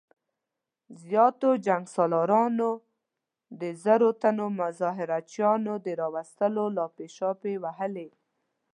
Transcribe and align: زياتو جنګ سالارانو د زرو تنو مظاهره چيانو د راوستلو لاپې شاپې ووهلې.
زياتو 1.03 1.49
جنګ 1.65 1.83
سالارانو 1.95 2.71
د 3.59 3.61
زرو 3.83 4.09
تنو 4.21 4.47
مظاهره 4.61 5.17
چيانو 5.31 5.73
د 5.85 5.87
راوستلو 6.01 6.63
لاپې 6.77 7.07
شاپې 7.17 7.53
ووهلې. 7.59 8.09